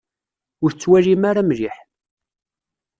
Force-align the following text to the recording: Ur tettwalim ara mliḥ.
Ur 0.63 0.69
tettwalim 0.73 1.23
ara 1.29 1.41
mliḥ. 1.47 1.75